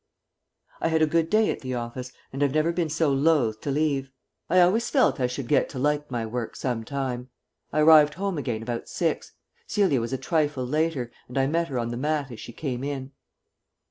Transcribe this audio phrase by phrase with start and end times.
[0.79, 3.69] I had a good day at the office and have never been so loth to
[3.69, 4.09] leave.
[4.49, 7.29] I always felt I should get to like my work some time.
[7.71, 9.33] I arrived home again about six.
[9.67, 12.83] Celia was a trifle later, and I met her on the mat as she came
[12.83, 13.11] in.